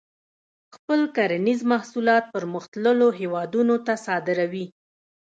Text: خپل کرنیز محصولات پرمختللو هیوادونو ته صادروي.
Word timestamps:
خپل 0.75 0.99
کرنیز 1.15 1.59
محصولات 1.71 2.23
پرمختللو 2.33 3.09
هیوادونو 3.19 3.75
ته 3.85 3.93
صادروي. 4.05 4.65